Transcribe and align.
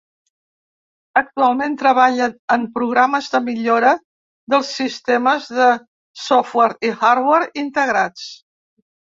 Actualment 1.19 1.75
treballa 1.81 2.29
en 2.55 2.63
programes 2.79 3.27
de 3.35 3.41
millora 3.51 3.93
dels 4.55 4.73
sistemes 4.81 5.53
de 5.61 5.69
Software 6.25 6.91
i 6.91 6.95
Hardware 7.05 7.55
integrats. 7.67 8.29